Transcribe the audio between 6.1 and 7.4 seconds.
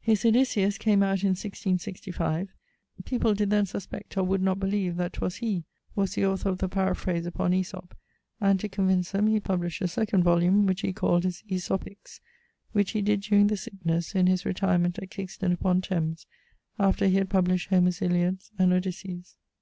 the author of the paraphrase